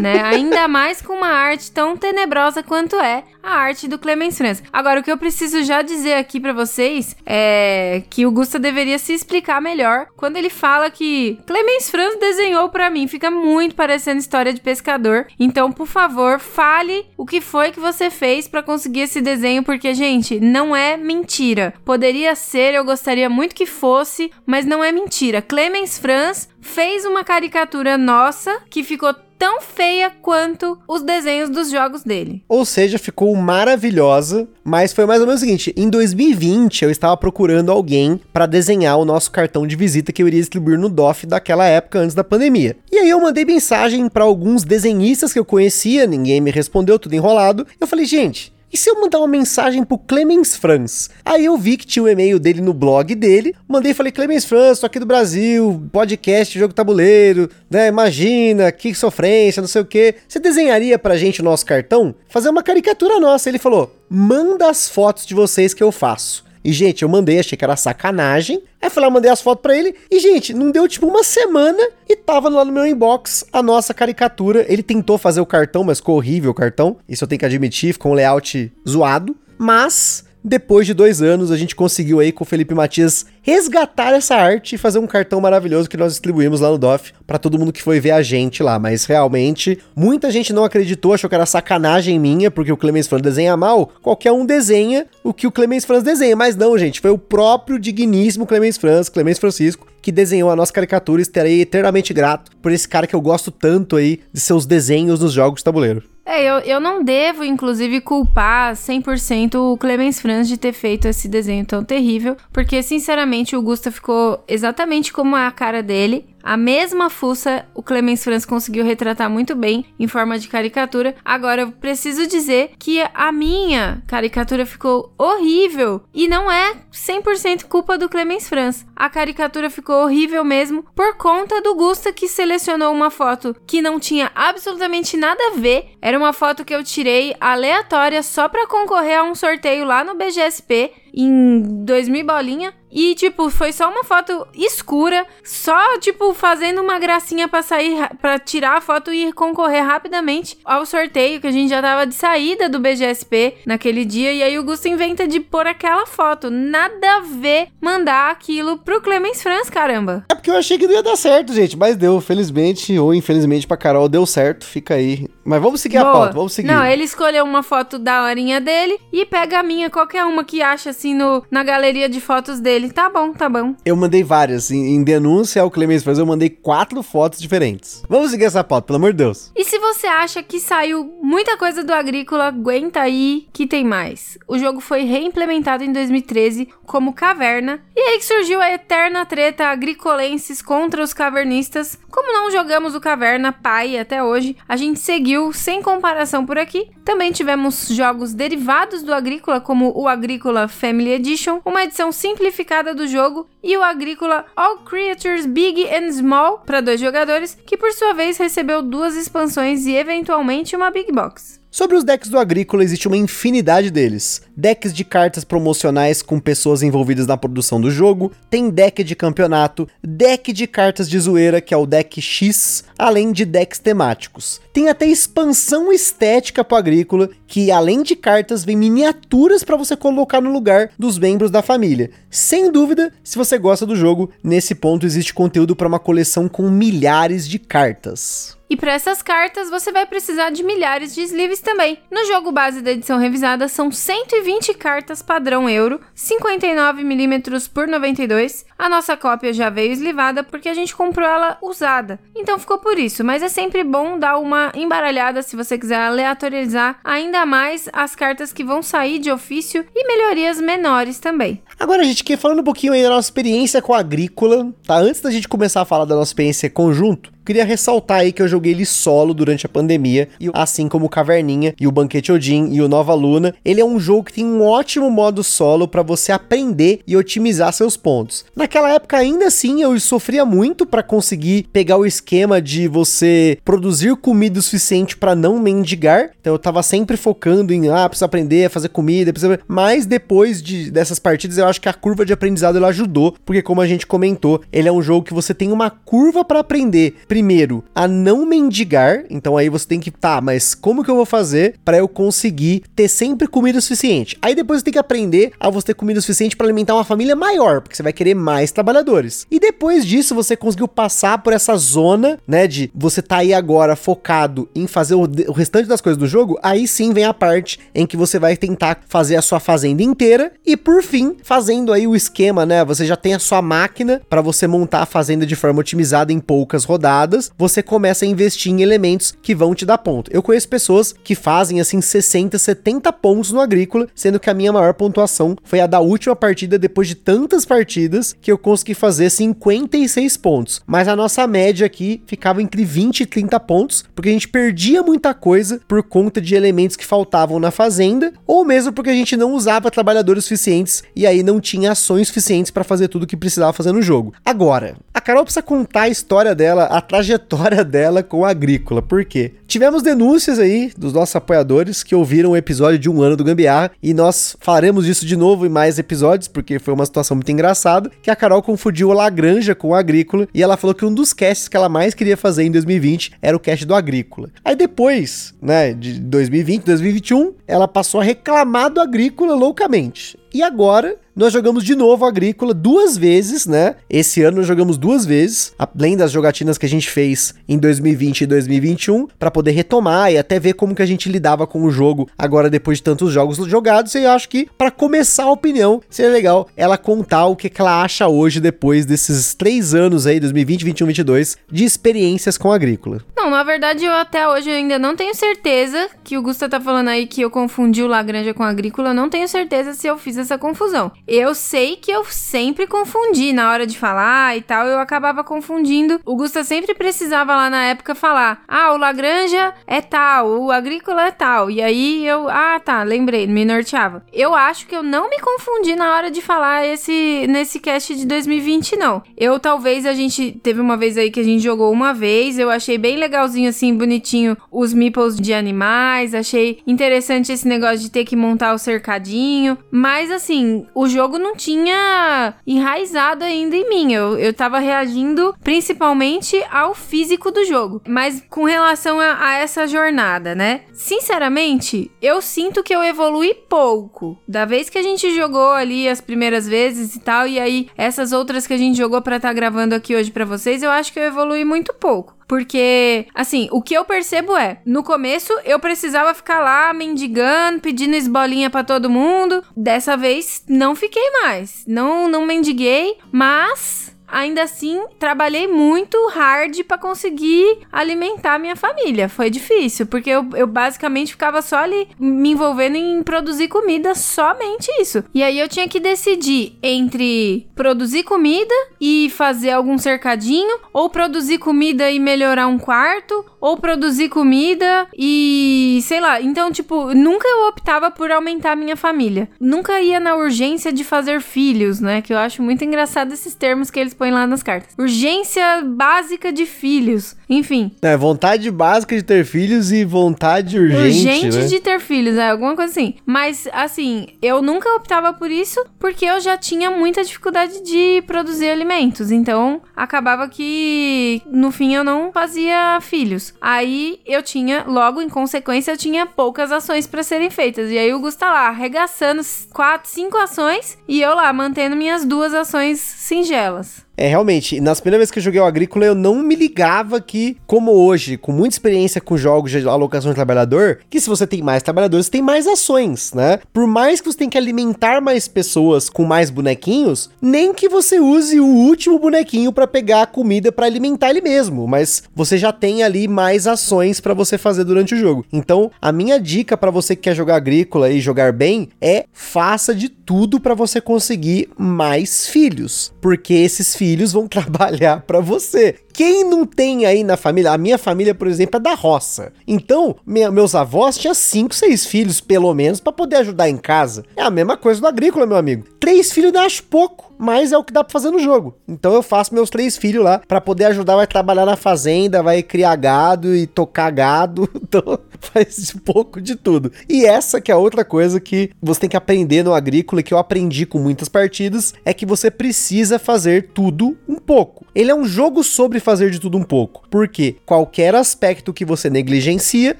[0.00, 0.22] né?
[0.24, 4.62] Ainda mais com uma arte tão tenebrosa quanto é a arte do Clemens Franz.
[4.72, 8.98] Agora, o que eu preciso já dizer aqui para vocês é que o Gusta deveria
[8.98, 13.08] se explicar melhor quando ele fala que Clemens Franz desenhou para mim.
[13.08, 15.26] Fica muito parecendo história de pescador.
[15.38, 19.92] Então, por favor, fale o que foi que você fez para conseguir esse desenho, porque,
[19.92, 21.74] gente, não é mentira.
[21.84, 25.42] Poderia ser, eu gostaria muito que fosse, mas não é mentira.
[25.42, 32.04] Clemens Franz fez uma caricatura nossa que ficou tão feia quanto os desenhos dos jogos
[32.04, 32.44] dele.
[32.48, 37.16] Ou seja, ficou maravilhosa, mas foi mais ou menos o seguinte: em 2020 eu estava
[37.16, 41.26] procurando alguém para desenhar o nosso cartão de visita que eu iria distribuir no DOF
[41.26, 42.76] daquela época antes da pandemia.
[42.92, 47.16] E aí eu mandei mensagem para alguns desenhistas que eu conhecia, ninguém me respondeu, tudo
[47.16, 47.66] enrolado.
[47.80, 51.10] Eu falei, gente, e se eu mandar uma mensagem pro Clemens Franz?
[51.24, 54.10] Aí eu vi que tinha o um e-mail dele no blog dele, mandei e falei,
[54.10, 59.82] Clemens Franz, tô aqui do Brasil, podcast, jogo tabuleiro, né, imagina, que sofrência, não sei
[59.82, 60.14] o que.
[60.26, 62.14] Você desenharia pra gente o nosso cartão?
[62.28, 63.50] Fazer uma caricatura nossa.
[63.50, 66.42] Ele falou, manda as fotos de vocês que eu faço.
[66.64, 68.62] E, gente, eu mandei, achei que era sacanagem.
[68.80, 69.94] Aí fui lá, mandei as fotos pra ele.
[70.10, 73.92] E, gente, não deu tipo uma semana e tava lá no meu inbox a nossa
[73.92, 74.64] caricatura.
[74.68, 76.96] Ele tentou fazer o cartão, mas ficou horrível o cartão.
[77.08, 79.36] Isso eu tenho que admitir, ficou um layout zoado.
[79.58, 84.34] Mas depois de dois anos, a gente conseguiu aí com o Felipe Matias resgatar essa
[84.34, 87.72] arte e fazer um cartão maravilhoso que nós distribuímos lá no DOF para todo mundo
[87.72, 88.78] que foi ver a gente lá.
[88.78, 93.22] Mas realmente, muita gente não acreditou, achou que era sacanagem minha, porque o Clemens Franz
[93.22, 93.92] desenha mal.
[94.02, 96.34] Qualquer um desenha o que o Clemens Franz desenha.
[96.34, 100.72] Mas não, gente, foi o próprio digníssimo Clemens Franz, Clemens Francisco, que desenhou a nossa
[100.72, 104.66] caricatura e estarei eternamente grato por esse cara que eu gosto tanto aí de seus
[104.66, 106.11] desenhos nos jogos de tabuleiro.
[106.24, 111.28] É, eu, eu não devo, inclusive, culpar 100% o Clemens Franz de ter feito esse
[111.28, 116.24] desenho tão terrível, porque, sinceramente, o Gusta ficou exatamente como a cara dele.
[116.42, 121.14] A mesma fuça o Clemens Franz conseguiu retratar muito bem em forma de caricatura.
[121.24, 127.96] Agora eu preciso dizer que a minha caricatura ficou horrível e não é 100% culpa
[127.96, 128.86] do Clemens Franz.
[128.96, 134.00] A caricatura ficou horrível mesmo por conta do Gusta que selecionou uma foto que não
[134.00, 135.90] tinha absolutamente nada a ver.
[136.00, 140.14] Era uma foto que eu tirei aleatória só para concorrer a um sorteio lá no
[140.14, 142.72] BGSP em 2000 bolinha.
[142.94, 148.38] E, tipo, foi só uma foto escura, só, tipo, fazendo uma gracinha pra sair, pra
[148.38, 152.68] tirar a foto e concorrer rapidamente ao sorteio, que a gente já tava de saída
[152.68, 154.34] do BGSP naquele dia.
[154.34, 156.50] E aí o Gusto inventa de pôr aquela foto.
[156.50, 160.26] Nada a ver mandar aquilo pro Clemens Franz, caramba.
[160.30, 162.20] É porque eu achei que não ia dar certo, gente, mas deu.
[162.20, 165.26] Felizmente ou infelizmente pra Carol deu certo, fica aí.
[165.44, 166.10] Mas vamos seguir Boa.
[166.10, 166.68] a pauta, vamos seguir.
[166.68, 170.62] Não, ele escolheu uma foto da horinha dele e pega a minha, qualquer uma que
[170.62, 172.92] acha assim no, na galeria de fotos dele.
[172.92, 173.74] Tá bom, tá bom.
[173.84, 174.70] Eu mandei várias.
[174.70, 178.04] Em, em denúncia ao Clemens Franz, eu mandei quatro fotos diferentes.
[178.08, 179.50] Vamos seguir essa pauta, pelo amor de Deus.
[179.56, 184.38] E se você acha que saiu muita coisa do Agrícola, aguenta aí que tem mais.
[184.46, 187.82] O jogo foi reimplementado em 2013 como Caverna.
[187.96, 191.98] E aí que surgiu a eterna treta agricolenses contra os cavernistas.
[192.10, 196.90] Como não jogamos o Caverna pai até hoje, a gente seguiu sem comparação por aqui.
[197.04, 203.06] Também tivemos jogos derivados do Agrícola, como o Agrícola Family Edition, uma edição simplificada do
[203.06, 208.12] jogo, e o Agrícola All Creatures Big and Small para dois jogadores, que por sua
[208.12, 211.61] vez recebeu duas expansões e eventualmente uma Big Box.
[211.74, 214.42] Sobre os decks do Agrícola, existe uma infinidade deles.
[214.54, 219.88] Decks de cartas promocionais com pessoas envolvidas na produção do jogo, tem deck de campeonato,
[220.04, 224.60] deck de cartas de zoeira, que é o deck X, além de decks temáticos.
[224.70, 230.42] Tem até expansão estética pro Agrícola, que além de cartas, vem miniaturas para você colocar
[230.42, 232.10] no lugar dos membros da família.
[232.30, 236.68] Sem dúvida, se você gosta do jogo, nesse ponto existe conteúdo para uma coleção com
[236.70, 238.60] milhares de cartas.
[238.72, 241.98] E para essas cartas você vai precisar de milhares de sleeves também.
[242.10, 248.64] No jogo base da edição revisada são 120 cartas padrão euro, 59mm por 92.
[248.78, 252.18] A nossa cópia já veio eslivada porque a gente comprou ela usada.
[252.34, 256.98] Então ficou por isso, mas é sempre bom dar uma embaralhada se você quiser aleatorizar
[257.04, 261.62] ainda mais as cartas que vão sair de ofício e melhorias menores também.
[261.78, 264.96] Agora, gente, falando um pouquinho aí da nossa experiência com a Agrícola, tá?
[264.96, 268.48] Antes da gente começar a falar da nossa experiência conjunto, Queria ressaltar aí que eu
[268.48, 272.80] joguei ele solo durante a pandemia, e assim como Caverninha e o Banquete Odin e
[272.80, 276.30] o Nova Luna, ele é um jogo que tem um ótimo modo solo para você
[276.30, 278.44] aprender e otimizar seus pontos.
[278.54, 284.14] Naquela época ainda assim eu sofria muito para conseguir pegar o esquema de você produzir
[284.16, 286.30] comida o suficiente para não mendigar.
[286.40, 289.58] Então eu tava sempre focando em ah, preciso aprender a fazer comida, preciso...
[289.66, 293.62] mas depois de, dessas partidas eu acho que a curva de aprendizado ela ajudou, porque
[293.62, 297.16] como a gente comentou, ele é um jogo que você tem uma curva para aprender.
[297.32, 301.24] Primeiro, a não mendigar, então aí você tem que, tá, mas como que eu vou
[301.24, 304.36] fazer para eu conseguir ter sempre comida suficiente?
[304.42, 307.34] Aí depois você tem que aprender a você ter comida suficiente para alimentar uma família
[307.34, 309.46] maior, porque você vai querer mais trabalhadores.
[309.50, 313.96] E depois disso você conseguiu passar por essa zona, né, de você tá aí agora
[313.96, 317.80] focado em fazer o, o restante das coisas do jogo, aí sim vem a parte
[317.94, 322.06] em que você vai tentar fazer a sua fazenda inteira e por fim, fazendo aí
[322.06, 325.56] o esquema, né, você já tem a sua máquina para você montar a fazenda de
[325.56, 327.21] forma otimizada em poucas rodadas,
[327.56, 330.30] você começa a investir em elementos que vão te dar ponto.
[330.32, 334.72] Eu conheço pessoas que fazem assim 60, 70 pontos no agrícola, sendo que a minha
[334.72, 339.30] maior pontuação foi a da última partida depois de tantas partidas que eu consegui fazer
[339.30, 340.82] 56 pontos.
[340.86, 345.02] Mas a nossa média aqui ficava entre 20 e 30 pontos, porque a gente perdia
[345.02, 349.36] muita coisa por conta de elementos que faltavam na fazenda, ou mesmo porque a gente
[349.36, 353.72] não usava trabalhadores suficientes e aí não tinha ações suficientes para fazer tudo que precisava
[353.72, 354.34] fazer no jogo.
[354.44, 359.02] Agora, a Carol precisa contar a história dela, trajetória dela com a agrícola.
[359.02, 359.52] Por quê?
[359.66, 363.90] Tivemos denúncias aí dos nossos apoiadores que ouviram o episódio de um ano do Gambiarra
[364.02, 368.10] e nós faremos isso de novo em mais episódios, porque foi uma situação muito engraçada,
[368.22, 371.34] que a Carol confundiu a Lagranja com o Agrícola e ela falou que um dos
[371.34, 374.48] casts que ela mais queria fazer em 2020 era o cast do Agrícola.
[374.64, 380.38] Aí depois, né, de 2020, 2021, ela passou a reclamar do Agrícola loucamente.
[380.54, 383.96] E agora nós jogamos de novo Agrícola duas vezes, né?
[384.08, 388.42] Esse ano nós jogamos duas vezes, além das jogatinas que a gente fez em 2020
[388.42, 391.90] e 2021, para poder retomar e até ver como que a gente lidava com o
[391.90, 394.14] jogo agora depois de tantos jogos jogados.
[394.14, 397.80] E eu acho que para começar a opinião seria legal ela contar o que, que
[397.80, 403.22] ela acha hoje depois desses três anos aí, 2020, 21, 22, de experiências com Agrícola.
[403.34, 407.08] Não, na verdade eu até hoje ainda não tenho certeza que o Gusta tá falando
[407.08, 410.58] aí que eu confundi o Lagranja com Agrícola, não tenho certeza se eu fiz essa
[410.58, 411.10] confusão.
[411.26, 416.20] Eu sei que eu sempre confundi na hora de falar e tal, eu acabava confundindo.
[416.24, 421.26] O Gusta sempre precisava lá na época falar: "Ah, o Lagranja é tal, o Agrícola
[421.26, 421.70] é tal".
[421.70, 424.24] E aí eu, ah, tá, lembrei, me norteava.
[424.32, 428.26] Eu acho que eu não me confundi na hora de falar esse nesse cast de
[428.26, 429.22] 2020 não.
[429.36, 432.68] Eu talvez a gente teve uma vez aí que a gente jogou uma vez, eu
[432.68, 438.24] achei bem legalzinho assim, bonitinho os meeples de animais, achei interessante esse negócio de ter
[438.24, 444.12] que montar o cercadinho, mas assim, o jogo não tinha enraizado ainda em mim.
[444.12, 448.02] Eu, eu tava reagindo principalmente ao físico do jogo.
[448.06, 450.82] Mas com relação a, a essa jornada, né?
[450.92, 454.38] Sinceramente, eu sinto que eu evolui pouco.
[454.48, 458.32] Da vez que a gente jogou ali as primeiras vezes e tal, e aí essas
[458.32, 461.12] outras que a gente jogou para estar tá gravando aqui hoje para vocês, eu acho
[461.12, 462.41] que eu evolui muito pouco.
[462.52, 468.14] Porque, assim, o que eu percebo é, no começo eu precisava ficar lá mendigando, pedindo
[468.14, 469.64] esbolinha para todo mundo.
[469.74, 471.82] Dessa vez não fiquei mais.
[471.86, 479.28] Não, não mendiguei, mas ainda assim trabalhei muito hard para conseguir alimentar minha família.
[479.28, 484.90] Foi difícil, porque eu, eu basicamente ficava só ali me envolvendo em produzir comida, somente
[485.00, 485.22] isso.
[485.34, 491.58] E aí eu tinha que decidir entre produzir comida e fazer algum cercadinho, ou produzir
[491.58, 496.40] comida e melhorar um quarto, ou produzir comida e sei lá.
[496.40, 499.48] Então, tipo, nunca eu optava por aumentar minha família.
[499.60, 502.22] Nunca ia na urgência de fazer filhos, né?
[502.22, 504.94] Que eu acho muito engraçado esses termos que eles põe lá nas cartas.
[504.96, 507.36] Urgência básica de filhos.
[507.50, 507.90] Enfim.
[508.00, 511.26] É, vontade básica de ter filhos e vontade urgente.
[511.26, 511.66] Urgente né?
[511.66, 513.14] de ter filhos, é alguma coisa assim.
[513.26, 518.70] Mas, assim, eu nunca optava por isso porque eu já tinha muita dificuldade de produzir
[518.70, 519.32] alimentos.
[519.32, 523.52] Então, acabava que no fim eu não fazia filhos.
[523.60, 527.90] Aí eu tinha, logo em consequência, eu tinha poucas ações para serem feitas.
[527.90, 532.54] E aí o Gusta lá arregaçando quatro, cinco ações e eu lá mantendo minhas duas
[532.54, 534.06] ações singelas.
[534.16, 537.56] É, realmente, nas primeiras vezes que eu joguei o Agrícola, eu não me ligava que,
[537.66, 541.62] como hoje, com muita experiência com jogos de alocação de trabalhador, que se você tem
[541.62, 543.58] mais trabalhadores, tem mais ações, né?
[543.72, 548.20] Por mais que você tenha que alimentar mais pessoas com mais bonequinhos, nem que você
[548.20, 552.72] use o último bonequinho para pegar a comida para alimentar ele mesmo, mas você já
[552.72, 555.44] tem ali mais ações para você fazer durante o jogo.
[555.52, 559.94] Então, a minha dica para você que quer jogar Agrícola e jogar bem é faça
[559.94, 565.96] de tudo para você conseguir mais filhos, porque esses filhos filhos vão trabalhar para você.
[566.12, 567.72] Quem não tem aí na família?
[567.72, 569.52] A minha família, por exemplo, é da roça.
[569.66, 574.24] Então, minha, meus avós tinham cinco, seis filhos, pelo menos, para poder ajudar em casa.
[574.36, 575.86] É a mesma coisa do agrícola, meu amigo.
[575.98, 578.76] Três filhos eu acho pouco, mas é o que dá pra fazer no jogo.
[578.86, 582.62] Então eu faço meus três filhos lá para poder ajudar, vai trabalhar na fazenda, vai
[582.62, 584.68] criar gado e tocar gado.
[584.92, 586.92] Então faz um pouco de tudo.
[587.08, 590.34] E essa que é outra coisa que você tem que aprender no agrícola e que
[590.34, 594.84] eu aprendi com muitas partidas, é que você precisa fazer tudo um pouco.
[594.94, 599.08] Ele é um jogo sobre fazer de tudo um pouco, porque qualquer aspecto que você
[599.08, 599.96] negligencia,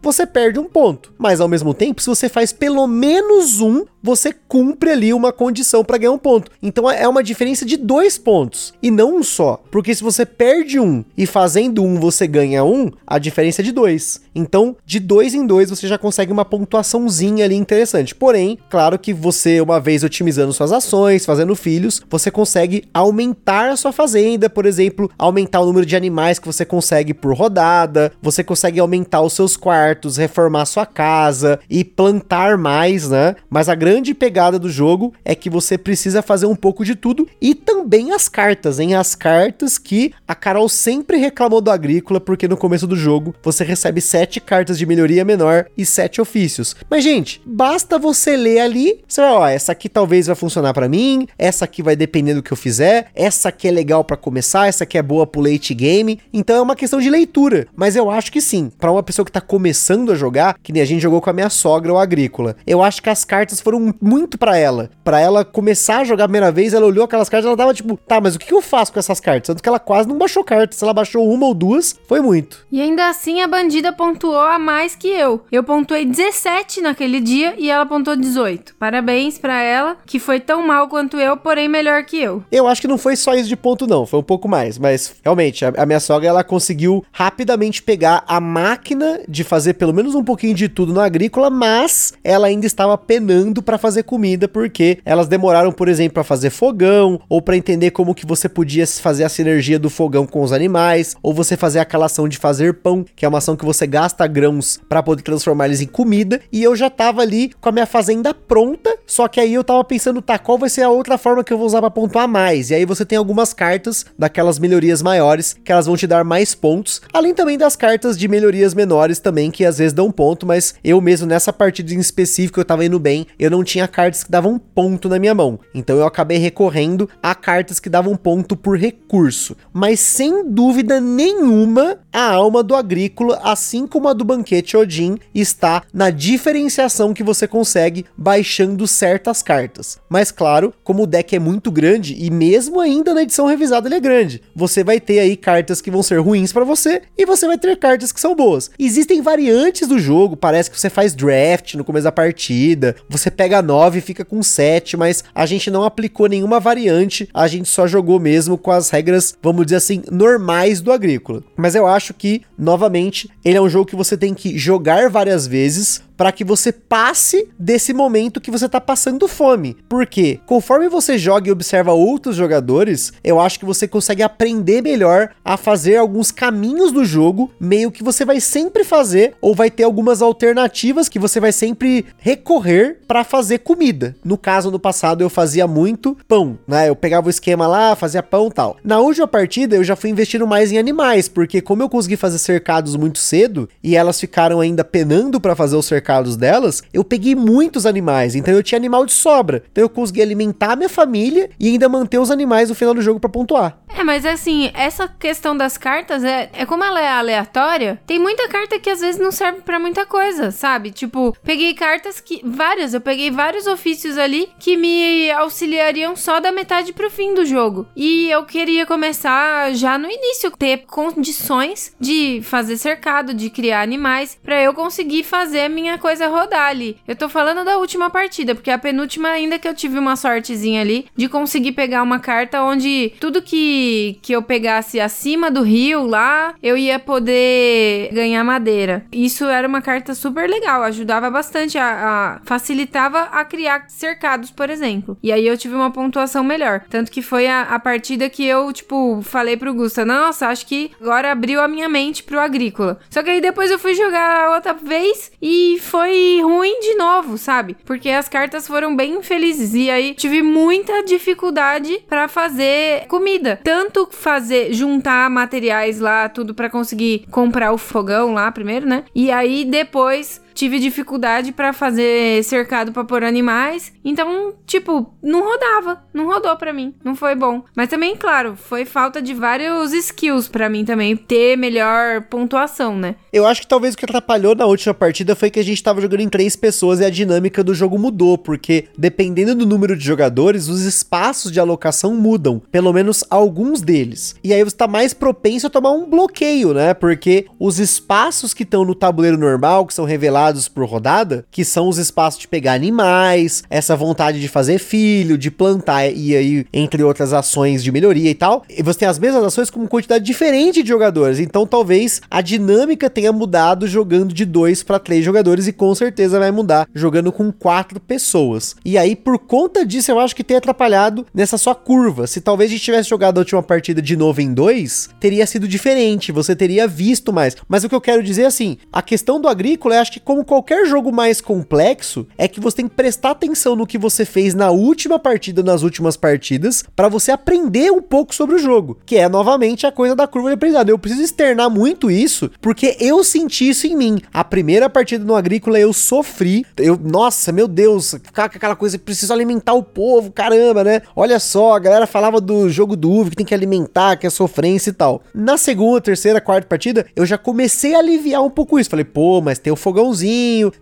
[0.00, 1.12] você perde um ponto.
[1.18, 5.84] Mas ao mesmo tempo, se você faz pelo menos um, você cumpre ali uma condição
[5.84, 6.52] para ganhar um ponto.
[6.62, 9.60] Então é uma diferença de dois pontos e não um só.
[9.68, 13.72] Porque se você perde um e fazendo um você ganha um, a diferença é de
[13.72, 14.20] dois.
[14.32, 18.14] Então, de dois em dois você já consegue uma pontuaçãozinha ali interessante.
[18.14, 23.76] Porém, claro que você, uma vez otimizando suas ações, fazendo filhos, você consegue aumentar a
[23.76, 28.44] sua fazenda, por exemplo, aumentar o número de animais que você consegue por rodada, você
[28.44, 33.34] consegue aumentar os seus quartos, reformar sua casa e plantar mais, né?
[33.50, 37.28] Mas a grande pegada do jogo é que você precisa fazer um pouco de tudo
[37.40, 38.94] e também as cartas, hein?
[38.94, 43.64] As cartas que a Carol sempre reclamou do Agrícola, porque no começo do jogo você
[43.64, 46.74] recebe sete cartas de melhoria menor e sete ofícios.
[46.88, 50.88] Mas, gente, basta você ler ali, você vai, ó, essa aqui talvez vai funcionar para
[50.88, 54.66] mim, essa aqui vai depender do que eu fizer, essa aqui é legal para começar,
[54.66, 56.20] essa aqui é boa pro late game.
[56.32, 57.66] Então é uma questão de leitura.
[57.74, 60.82] Mas eu acho que sim, para uma pessoa que tá começando a jogar, que nem
[60.82, 63.85] a gente jogou com a minha sogra o Agrícola, eu acho que as cartas foram
[64.00, 64.90] muito para ela.
[65.04, 67.96] para ela começar a jogar a primeira vez, ela olhou aquelas cartas, ela tava tipo,
[67.96, 69.46] tá, mas o que eu faço com essas cartas?
[69.46, 70.78] Tanto que ela quase não baixou cartas.
[70.78, 72.66] Se ela baixou uma ou duas, foi muito.
[72.70, 75.42] E ainda assim a bandida pontuou a mais que eu.
[75.50, 78.74] Eu pontuei 17 naquele dia e ela pontuou 18.
[78.78, 82.42] Parabéns para ela, que foi tão mal quanto eu, porém melhor que eu.
[82.50, 84.06] Eu acho que não foi só isso de ponto, não.
[84.06, 84.78] Foi um pouco mais.
[84.78, 89.94] Mas realmente, a, a minha sogra ela conseguiu rapidamente pegar a máquina de fazer pelo
[89.94, 94.48] menos um pouquinho de tudo no agrícola, mas ela ainda estava penando para fazer comida
[94.48, 98.86] porque elas demoraram, por exemplo, para fazer fogão ou para entender como que você podia
[98.86, 102.74] fazer a sinergia do fogão com os animais, ou você fazer aquela ação de fazer
[102.74, 106.40] pão, que é uma ação que você gasta grãos para poder transformar eles em comida,
[106.52, 109.82] e eu já tava ali com a minha fazenda pronta, só que aí eu tava
[109.84, 112.70] pensando, tá, qual vai ser a outra forma que eu vou usar para pontuar mais?
[112.70, 116.54] E aí você tem algumas cartas daquelas melhorias maiores que elas vão te dar mais
[116.54, 120.74] pontos, além também das cartas de melhorias menores também que às vezes dão ponto, mas
[120.84, 124.30] eu mesmo nessa partida em específico eu tava indo bem, eu não tinha cartas que
[124.30, 125.58] davam ponto na minha mão.
[125.74, 129.56] Então eu acabei recorrendo a cartas que davam ponto por recurso.
[129.72, 135.82] Mas sem dúvida nenhuma, a alma do agrícola, assim como a do banquete Odin, está
[135.92, 139.98] na diferenciação que você consegue baixando certas cartas.
[140.08, 143.96] Mas claro, como o deck é muito grande e mesmo ainda na edição revisada ele
[143.96, 147.46] é grande, você vai ter aí cartas que vão ser ruins para você e você
[147.46, 148.70] vai ter cartas que são boas.
[148.78, 153.60] Existem variantes do jogo, parece que você faz draft no começo da partida, você pega
[153.60, 157.86] 9 e fica com 7, mas a gente não aplicou nenhuma variante, a gente só
[157.86, 161.42] jogou mesmo com as regras, vamos dizer assim, normais do agrícola.
[161.54, 165.46] Mas eu acho que, novamente, ele é um jogo que você tem que jogar várias
[165.46, 169.76] vezes para que você passe desse momento que você tá passando fome.
[169.88, 175.30] Porque conforme você joga e observa outros jogadores, eu acho que você consegue aprender melhor
[175.44, 179.84] a fazer alguns caminhos do jogo, meio que você vai sempre fazer ou vai ter
[179.84, 184.16] algumas alternativas que você vai sempre recorrer para fazer comida.
[184.24, 186.88] No caso no passado eu fazia muito pão, né?
[186.88, 188.76] Eu pegava o esquema lá, fazia pão, tal.
[188.82, 192.38] Na última partida eu já fui investindo mais em animais, porque como eu consegui fazer
[192.38, 197.02] cercados muito cedo e elas ficaram ainda penando para fazer o cercado cercados delas, eu
[197.02, 199.64] peguei muitos animais, então eu tinha animal de sobra.
[199.72, 203.18] Então eu consegui alimentar minha família e ainda manter os animais no final do jogo
[203.18, 203.78] para pontuar.
[203.88, 208.46] É, mas assim, essa questão das cartas é, é como ela é aleatória, tem muita
[208.48, 210.90] carta que às vezes não serve para muita coisa, sabe?
[210.90, 216.52] Tipo, peguei cartas que várias, eu peguei vários ofícios ali que me auxiliariam só da
[216.52, 217.86] metade pro fim do jogo.
[217.96, 224.38] E eu queria começar já no início ter condições de fazer cercado, de criar animais
[224.42, 226.98] para eu conseguir fazer a minha coisa rodar ali.
[227.06, 230.80] Eu tô falando da última partida, porque a penúltima ainda que eu tive uma sortezinha
[230.80, 236.06] ali de conseguir pegar uma carta onde tudo que, que eu pegasse acima do rio
[236.06, 239.04] lá, eu ia poder ganhar madeira.
[239.12, 244.70] Isso era uma carta super legal, ajudava bastante a, a facilitava a criar cercados, por
[244.70, 245.16] exemplo.
[245.22, 246.82] E aí eu tive uma pontuação melhor.
[246.88, 250.90] Tanto que foi a, a partida que eu, tipo, falei pro Gusta, nossa, acho que
[251.00, 252.98] agora abriu a minha mente pro agrícola.
[253.10, 257.76] Só que aí depois eu fui jogar outra vez e foi ruim de novo, sabe?
[257.84, 264.08] Porque as cartas foram bem infelizes e aí tive muita dificuldade para fazer comida, tanto
[264.10, 269.04] fazer juntar materiais lá tudo para conseguir comprar o fogão lá primeiro, né?
[269.14, 273.92] E aí depois tive dificuldade para fazer cercado para pôr animais.
[274.02, 277.62] Então, tipo, não rodava, não rodou para mim, não foi bom.
[277.76, 283.16] Mas também, claro, foi falta de vários skills para mim também ter melhor pontuação, né?
[283.30, 286.00] Eu acho que talvez o que atrapalhou na última partida foi que a gente tava
[286.00, 290.04] jogando em três pessoas e a dinâmica do jogo mudou, porque dependendo do número de
[290.04, 294.34] jogadores, os espaços de alocação mudam, pelo menos alguns deles.
[294.42, 296.94] E aí você tá mais propenso a tomar um bloqueio, né?
[296.94, 301.88] Porque os espaços que estão no tabuleiro normal, que são revelados por rodada, que são
[301.88, 307.02] os espaços de pegar animais, essa vontade de fazer filho, de plantar e aí, entre
[307.02, 308.64] outras ações de melhoria e tal.
[308.68, 311.38] E você tem as mesmas ações com quantidade diferente de jogadores.
[311.38, 316.38] Então talvez a dinâmica tenha mudado jogando de dois para três jogadores e com certeza
[316.38, 318.76] vai mudar jogando com quatro pessoas.
[318.84, 322.26] E aí, por conta disso, eu acho que tem atrapalhado nessa sua curva.
[322.26, 325.66] Se talvez a gente tivesse jogado a última partida de novo em dois, teria sido
[325.66, 327.56] diferente, você teria visto mais.
[327.68, 330.20] Mas o que eu quero dizer é assim, a questão do agrícola, eu acho que
[330.44, 334.54] qualquer jogo mais complexo, é que você tem que prestar atenção no que você fez
[334.54, 339.16] na última partida, nas últimas partidas, para você aprender um pouco sobre o jogo, que
[339.16, 340.88] é novamente a coisa da curva de aprendizado.
[340.88, 344.20] Eu preciso externar muito isso, porque eu senti isso em mim.
[344.32, 348.98] A primeira partida no agrícola eu sofri, eu, nossa, meu Deus, ficar com aquela coisa,
[348.98, 351.02] preciso alimentar o povo, caramba, né?
[351.14, 354.30] Olha só, a galera falava do jogo do UV que tem que alimentar, que é
[354.30, 355.22] sofrência e tal.
[355.34, 358.90] Na segunda, terceira, quarta partida, eu já comecei a aliviar um pouco isso.
[358.90, 360.25] Falei, pô, mas tem o fogãozinho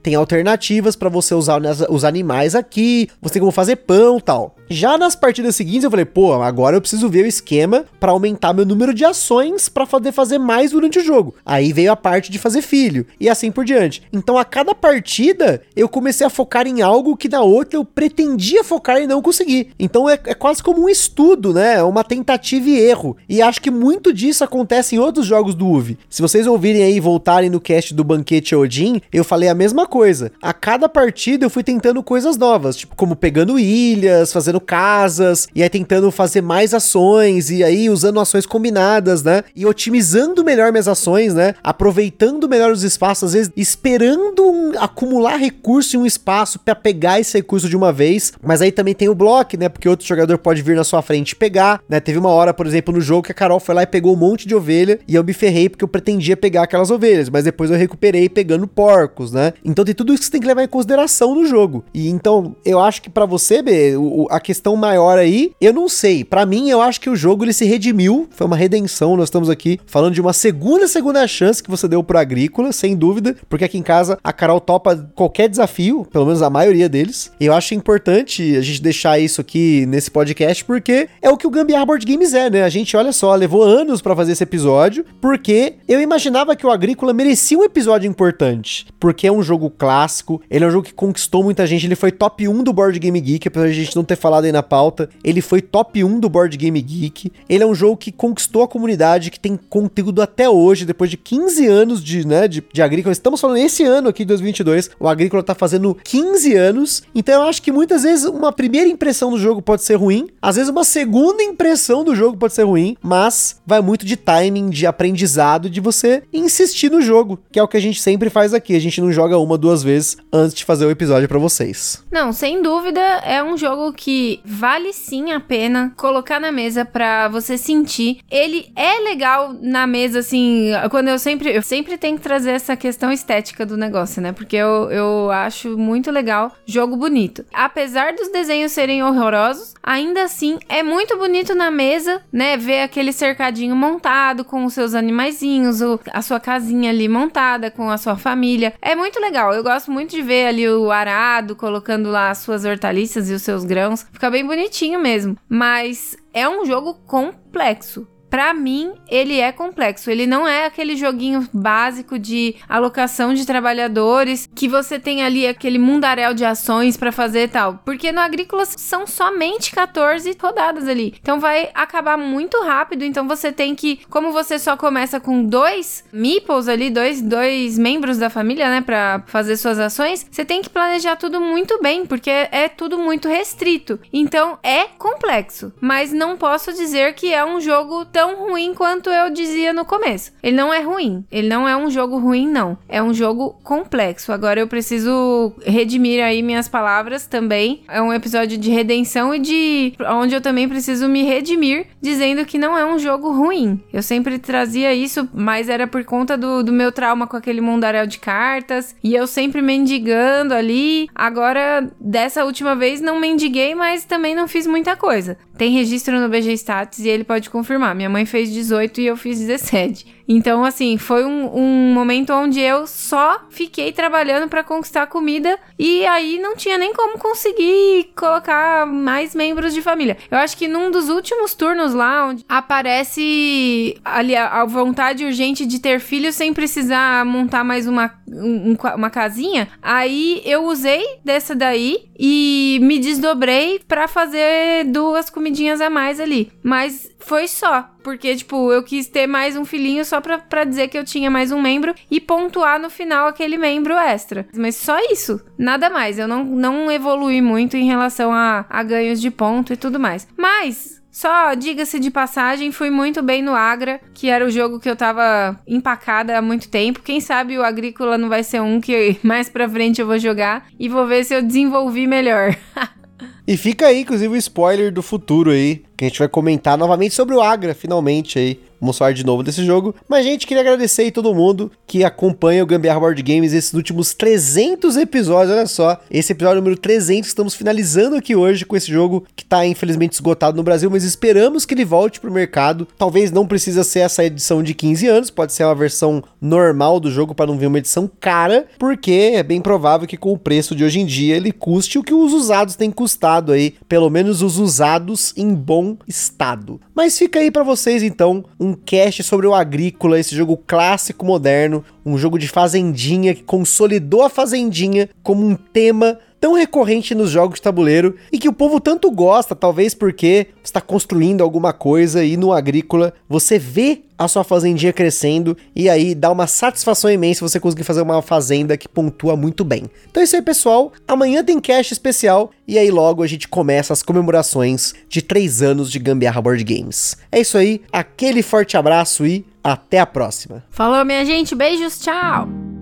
[0.03, 4.55] tem alternativas para você usar os animais aqui, você tem como fazer pão tal.
[4.69, 8.55] Já nas partidas seguintes eu falei, pô, agora eu preciso ver o esquema para aumentar
[8.55, 11.35] meu número de ações para poder fazer mais durante o jogo.
[11.45, 14.03] Aí veio a parte de fazer filho e assim por diante.
[14.13, 18.65] Então a cada partida eu comecei a focar em algo que na outra eu pretendia
[18.65, 19.71] focar e não consegui.
[19.79, 21.83] Então é, é quase como um estudo, né?
[21.83, 23.17] Uma tentativa e erro.
[23.29, 25.99] E acho que muito disso acontece em outros jogos do UV.
[26.09, 30.33] Se vocês ouvirem aí voltarem no cast do Banquete Odin, eu falei a mesma coisa.
[30.41, 35.63] A cada partida eu fui tentando coisas novas, tipo como pegando ilhas, fazendo casas, e
[35.63, 39.43] aí tentando fazer mais ações, e aí usando ações combinadas, né?
[39.55, 41.55] E otimizando melhor minhas ações, né?
[41.63, 47.21] Aproveitando melhor os espaços, às vezes esperando um, acumular recurso em um espaço para pegar
[47.21, 48.33] esse recurso de uma vez.
[48.43, 49.69] Mas aí também tem o bloco, né?
[49.69, 52.01] Porque outro jogador pode vir na sua frente pegar, né?
[52.01, 54.19] Teve uma hora, por exemplo, no jogo que a Carol foi lá e pegou um
[54.19, 57.71] monte de ovelha, e eu me ferrei porque eu pretendia pegar aquelas ovelhas, mas depois
[57.71, 59.53] eu recuperei pegando porcos né?
[59.65, 61.85] Então tem tudo isso que você tem que levar em consideração no jogo.
[61.93, 65.89] E então, eu acho que para você, B, o, a questão maior aí, eu não
[65.89, 66.23] sei.
[66.23, 69.17] Para mim, eu acho que o jogo ele se redimiu, foi uma redenção.
[69.17, 72.95] Nós estamos aqui falando de uma segunda, segunda chance que você deu pro Agrícola, sem
[72.95, 77.33] dúvida, porque aqui em casa a Carol topa qualquer desafio, pelo menos a maioria deles.
[77.41, 81.47] E eu acho importante a gente deixar isso aqui nesse podcast, porque é o que
[81.47, 82.63] o Gambiarra Board Games é, né?
[82.63, 86.71] A gente, olha só, levou anos para fazer esse episódio, porque eu imaginava que o
[86.71, 88.87] Agrícola merecia um episódio importante.
[89.01, 92.13] Porque é um jogo clássico, ele é um jogo que conquistou muita gente, ele foi
[92.13, 94.63] top 1 do Board Game Geek, apesar de a gente não ter falado aí na
[94.63, 98.63] pauta, ele foi top 1 do Board Game Geek, ele é um jogo que conquistou
[98.63, 102.83] a comunidade, que tem conteúdo até hoje, depois de 15 anos de, né, de, de
[102.83, 107.49] Agrícola, estamos falando esse ano aqui, 2022, o Agrícola tá fazendo 15 anos, então eu
[107.49, 110.85] acho que muitas vezes uma primeira impressão do jogo pode ser ruim, às vezes uma
[110.85, 115.81] segunda impressão do jogo pode ser ruim, mas vai muito de timing, de aprendizado, de
[115.81, 119.01] você insistir no jogo, que é o que a gente sempre faz aqui, a gente
[119.01, 122.03] não joga uma, duas vezes antes de fazer o episódio para vocês.
[122.11, 127.29] Não, sem dúvida é um jogo que vale sim a pena colocar na mesa para
[127.29, 128.19] você sentir.
[128.31, 132.77] Ele é legal na mesa, assim, quando eu sempre, eu sempre tenho que trazer essa
[132.77, 134.33] questão estética do negócio, né?
[134.33, 137.45] Porque eu, eu acho muito legal jogo bonito.
[137.53, 142.57] Apesar dos desenhos serem horrorosos, ainda assim é muito bonito na mesa, né?
[142.57, 145.81] Ver aquele cercadinho montado com os seus animaizinhos,
[146.13, 148.73] a sua casinha ali montada com a sua família.
[148.81, 149.53] É é muito legal.
[149.53, 153.43] Eu gosto muito de ver ali o arado colocando lá as suas hortaliças e os
[153.43, 154.07] seus grãos.
[154.15, 155.37] Fica bem bonitinho mesmo.
[155.49, 158.09] Mas é um jogo complexo.
[158.35, 160.11] Para mim, ele é complexo.
[160.11, 165.79] Ele não é aquele joguinho básico de alocação de trabalhadores que você tem ali aquele
[165.79, 167.79] mundaréu de ações para fazer e tal.
[167.85, 171.15] Porque no agrícola são somente 14 rodadas ali.
[171.23, 173.05] Então vai acabar muito rápido.
[173.05, 178.19] Então você tem que, como você só começa com dois meeples ali, dois, dois membros
[178.19, 182.31] da família, né, para fazer suas ações, você tem que planejar tudo muito bem, porque
[182.31, 184.01] é tudo muito restrito.
[184.13, 189.11] Então é complexo, mas não posso dizer que é um jogo tão tão ruim quanto
[189.11, 190.33] eu dizia no começo.
[190.43, 191.25] Ele não é ruim.
[191.31, 192.79] Ele não é um jogo ruim, não.
[192.89, 194.33] É um jogo complexo.
[194.33, 197.83] Agora eu preciso redimir aí minhas palavras também.
[197.87, 199.93] É um episódio de redenção e de.
[200.09, 203.79] onde eu também preciso me redimir, dizendo que não é um jogo ruim.
[203.93, 208.07] Eu sempre trazia isso, mas era por conta do, do meu trauma com aquele mundaréu
[208.07, 208.97] de cartas.
[209.05, 211.11] E eu sempre mendigando ali.
[211.15, 215.37] Agora, dessa última vez, não mendiguei, mas também não fiz muita coisa.
[215.59, 217.95] Tem registro no BG Status e ele pode confirmar.
[217.95, 220.07] Minha mãe fez 18 e eu fiz 17.
[220.27, 226.05] Então, assim, foi um, um momento onde eu só fiquei trabalhando para conquistar comida e
[226.07, 230.17] aí não tinha nem como conseguir colocar mais membros de família.
[230.31, 235.67] Eu acho que num dos últimos turnos lá, onde aparece ali a, a vontade urgente
[235.67, 241.55] de ter filhos sem precisar montar mais uma, um, uma casinha, aí eu usei dessa
[241.55, 246.53] daí e me desdobrei para fazer duas comidinhas a mais ali.
[246.63, 247.91] Mas foi só.
[248.03, 251.31] Porque, tipo, eu quis ter mais um filhinho só pra, pra dizer que eu tinha
[251.31, 254.47] mais um membro e pontuar no final aquele membro extra.
[254.55, 255.41] Mas só isso.
[255.59, 256.19] Nada mais.
[256.19, 260.27] Eu não, não evolui muito em relação a, a ganhos de ponto e tudo mais.
[260.37, 264.91] Mas só diga-se de passagem, fui muito bem no Agra, que era o jogo que
[264.91, 267.03] eu tava empacada há muito tempo.
[267.03, 270.67] Quem sabe o Agrícola não vai ser um que mais pra frente eu vou jogar
[270.77, 272.57] e vou ver se eu desenvolvi melhor.
[273.47, 277.15] e fica aí, inclusive, o spoiler do futuro aí, que a gente vai comentar novamente
[277.15, 278.61] sobre o Agra, finalmente aí.
[278.81, 279.95] Vamos falar de novo desse jogo.
[280.07, 284.13] Mas, gente, queria agradecer aí todo mundo que acompanha o Gambiarra Board Games esses últimos
[284.13, 285.57] 300 episódios.
[285.57, 287.29] Olha só, esse episódio número 300.
[287.29, 291.65] Estamos finalizando aqui hoje com esse jogo que tá infelizmente esgotado no Brasil, mas esperamos
[291.65, 292.87] que ele volte pro mercado.
[292.99, 297.11] Talvez não precisa ser essa edição de 15 anos, pode ser uma versão normal do
[297.11, 300.75] jogo para não vir uma edição cara, porque é bem provável que com o preço
[300.75, 304.43] de hoje em dia ele custe o que os usados têm custado aí, pelo menos
[304.43, 306.81] os usados em bom estado.
[306.95, 311.85] Mas fica aí para vocês então um cast sobre o Agrícola, esse jogo clássico moderno,
[312.05, 317.55] um jogo de fazendinha que consolidou a fazendinha como um tema tão recorrente nos jogos
[317.55, 322.37] de tabuleiro e que o povo tanto gosta, talvez porque está construindo alguma coisa e
[322.37, 327.59] no agrícola você vê a sua fazendinha crescendo e aí dá uma satisfação imensa você
[327.59, 329.85] conseguir fazer uma fazenda que pontua muito bem.
[330.11, 330.93] Então é isso aí, pessoal.
[331.09, 335.91] Amanhã tem cast especial e aí logo a gente começa as comemorações de 3 anos
[335.91, 337.17] de Gambiarra Board Games.
[337.33, 340.63] É isso aí, aquele forte abraço e até a próxima.
[340.69, 342.74] Falou, minha gente, beijos, tchau!